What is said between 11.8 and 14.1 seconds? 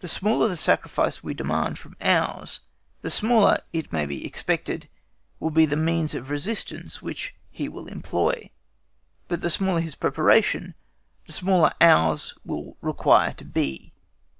ours require to be.